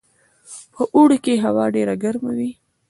په 0.73 0.81
اوړي 0.95 1.17
کې 1.25 1.33
هوا 1.43 1.65
ډیره 1.75 1.93
ګرمه 2.03 2.31
وي 2.37 2.51